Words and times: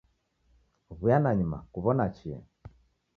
W'uya 0.99 1.17
nanyuma 1.23 1.57
kuw'ona 1.71 2.05
chia. 2.15 2.39